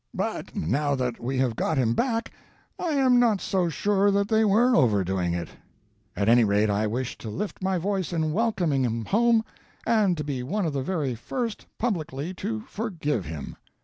[0.15, 2.31] "But now that we have got him back,
[2.79, 5.49] I am not so sure that they were overdoing it.
[6.15, 9.45] At any rate, I wish to lift my voice in welcoming him home,
[9.85, 13.57] and to be one of the very first publicly to forgive him.